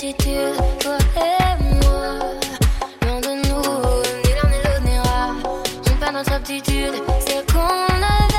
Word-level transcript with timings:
toi 0.00 0.96
et 1.16 1.62
moi. 1.84 2.18
L'un 3.02 3.20
de 3.20 3.32
nous, 3.46 4.02
ni 4.24 4.32
l'un 4.34 4.48
ni 4.48 4.56
l'autre 4.64 4.82
n'ira. 4.82 5.34
On 5.44 5.96
perd 6.00 6.14
notre 6.14 6.32
aptitude, 6.32 6.94
c'est 7.20 7.52
qu'on 7.52 7.60
a 7.60 8.29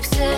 все 0.00 0.37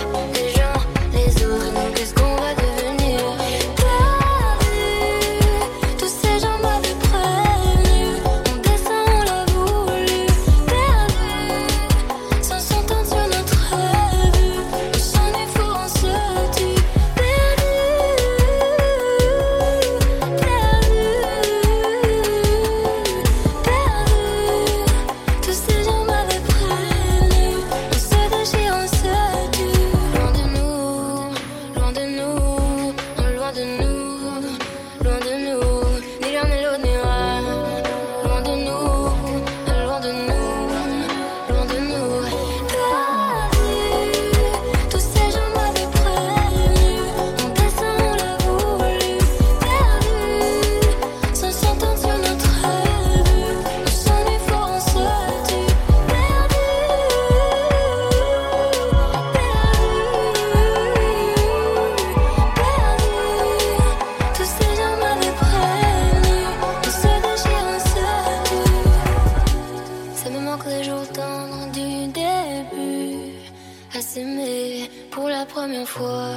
s'aimer 74.11 74.91
pour 75.13 75.29
la 75.29 75.47
première 75.47 75.89
fois. 75.89 76.35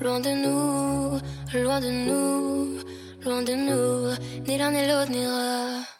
Loin 0.00 0.20
de 0.20 0.32
nous, 0.44 1.20
loin 1.62 1.80
de 1.80 1.90
nous, 2.08 2.78
loin 3.24 3.42
de 3.42 3.54
nous, 3.68 4.16
ni 4.46 4.56
l'un 4.56 4.70
ni 4.70 4.82
l'autre 4.88 5.10
n'ira. 5.10 5.95